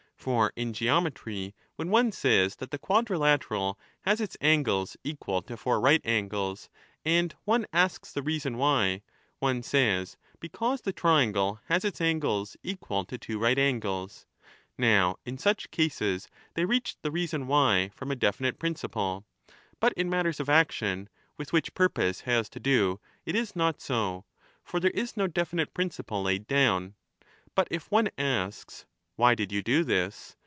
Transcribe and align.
For 0.21 0.53
in 0.55 0.73
geometry, 0.73 1.55
when 1.77 1.89
one 1.89 2.11
says 2.11 2.57
that 2.57 2.69
the 2.69 2.77
quadrilateral 2.77 3.79
has 4.01 4.19
10 4.19 4.23
its 4.23 4.37
angles 4.39 4.95
equal 5.03 5.41
to 5.41 5.57
four 5.57 5.79
right 5.81 5.99
angles, 6.05 6.69
and 7.03 7.33
one 7.43 7.65
asks 7.73 8.13
the 8.13 8.21
reason 8.21 8.57
why, 8.57 9.01
one 9.39 9.63
says, 9.63 10.17
* 10.29 10.39
Because 10.39 10.81
the 10.81 10.93
triangle 10.93 11.59
has 11.69 11.83
its 11.83 11.99
angles 11.99 12.55
equal 12.61 13.03
to 13.05 13.17
two 13.17 13.39
right 13.39 13.57
angles.' 13.57 14.27
Now 14.77 15.17
in 15.25 15.39
such 15.39 15.71
cases 15.71 16.27
they 16.53 16.65
reached 16.65 17.01
the 17.01 17.09
reason 17.09 17.47
why 17.47 17.89
from 17.91 18.11
a 18.11 18.15
definite 18.15 18.59
principle; 18.59 19.25
but 19.79 19.91
in 19.93 20.07
matters 20.07 20.39
of 20.39 20.49
action, 20.49 21.09
with 21.35 21.51
which 21.51 21.73
purpose 21.73 22.21
has 22.21 22.47
to 22.49 22.59
do, 22.59 22.99
it 23.25 23.35
is 23.35 23.55
not 23.55 23.81
so 23.81 24.25
(for 24.63 24.79
there 24.79 24.91
is 24.91 25.17
no 25.17 25.25
definite 25.25 25.73
principle 25.73 26.21
laid 26.21 26.45
down), 26.45 26.93
but 27.55 27.67
if 27.71 27.89
one 27.89 28.11
asks,' 28.19 28.85
Why 29.21 29.35
did 29.35 29.51
you 29.51 29.61
do 29.61 29.83
this 29.83 30.35